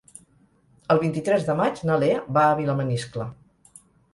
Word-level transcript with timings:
El 0.95 1.01
vint-i-tres 1.03 1.45
de 1.49 1.55
maig 1.61 1.83
na 1.91 1.99
Lea 2.05 2.25
va 2.39 2.47
a 2.47 2.59
Vilamaniscle. 2.63 3.29